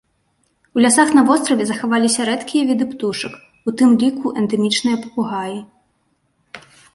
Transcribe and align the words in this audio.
У 0.77 0.81
лясах 0.85 1.09
на 1.17 1.23
востраве 1.27 1.67
захаваліся 1.71 2.25
рэдкія 2.29 2.63
віды 2.69 2.87
птушак, 2.95 3.35
у 3.69 3.75
тым 3.83 3.89
ліку 4.05 4.33
эндэмічныя 4.43 4.97
папугаі. 5.05 5.55